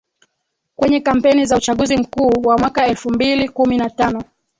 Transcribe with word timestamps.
Kwenye 0.75 0.99
kampeni 0.99 1.45
za 1.45 1.57
Uchaguzi 1.57 1.97
Mkuu 1.97 2.31
wa 2.45 2.57
mwaka 2.57 2.87
elfu 2.87 3.09
mbili 3.11 3.49
kumi 3.49 3.77
na 3.77 3.89
tano 3.89 4.23